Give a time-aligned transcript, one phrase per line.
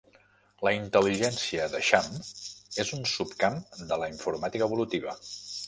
[0.67, 2.09] La intel·ligència d'eixam
[2.85, 3.63] és un subcamp
[3.93, 5.19] de la informàtica evolutiva.